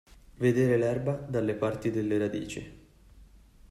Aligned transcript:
Vedere 0.37 0.77
l'erba 0.77 1.11
dalle 1.13 1.53
parti 1.53 1.91
delle 1.91 2.17
radici. 2.17 2.85